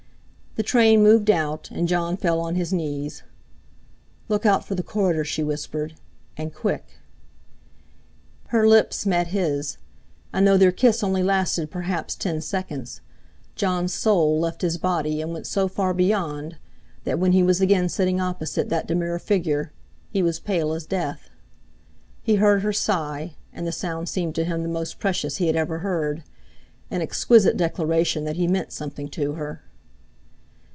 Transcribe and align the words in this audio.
The 0.57 0.63
train 0.63 1.01
moved 1.01 1.29
out, 1.29 1.71
and 1.71 1.87
Jon 1.87 2.17
fell 2.17 2.41
on 2.41 2.55
his 2.55 2.73
knees. 2.73 3.23
"Look 4.27 4.45
out 4.45 4.65
for 4.65 4.75
the 4.75 4.83
corridor," 4.83 5.23
she 5.23 5.43
whispered; 5.45 5.93
"and—quick!" 6.35 6.83
Her 8.47 8.67
lips 8.67 9.05
met 9.05 9.27
his. 9.27 9.77
And 10.33 10.45
though 10.45 10.57
their 10.57 10.73
kiss 10.73 11.05
only 11.05 11.23
lasted 11.23 11.71
perhaps 11.71 12.15
ten 12.15 12.41
seconds, 12.41 12.99
Jon's 13.55 13.93
soul 13.93 14.41
left 14.41 14.61
his 14.61 14.77
body 14.77 15.21
and 15.21 15.31
went 15.31 15.47
so 15.47 15.69
far 15.69 15.93
beyond, 15.93 16.57
that, 17.05 17.17
when 17.17 17.31
he 17.31 17.43
was 17.43 17.61
again 17.61 17.87
sitting 17.87 18.19
opposite 18.19 18.67
that 18.67 18.87
demure 18.89 19.19
figure, 19.19 19.71
he 20.09 20.21
was 20.21 20.41
pale 20.41 20.73
as 20.73 20.85
death. 20.85 21.29
He 22.23 22.35
heard 22.35 22.61
her 22.61 22.73
sigh, 22.73 23.35
and 23.53 23.65
the 23.65 23.71
sound 23.71 24.09
seemed 24.09 24.35
to 24.35 24.43
him 24.43 24.63
the 24.63 24.67
most 24.67 24.99
precious 24.99 25.37
he 25.37 25.47
had 25.47 25.55
ever 25.55 25.77
heard—an 25.77 27.01
exquisite 27.01 27.55
declaration 27.55 28.25
that 28.25 28.35
he 28.35 28.49
meant 28.49 28.73
something 28.73 29.07
to 29.11 29.35
her. 29.35 29.61